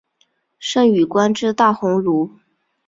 [0.57, 2.31] 盛允官至大鸿胪。